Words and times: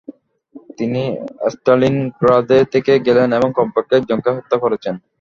তিনি 0.77 1.01
স্ট্যালিনগ্রাদে 1.53 2.59
থেকে 2.73 2.93
গেলেন 3.07 3.29
এবং 3.33 3.49
কমপক্ষে 3.53 3.93
একজনকে 3.97 4.29
হত্যা 4.31 4.57
করেছেন। 4.59 4.95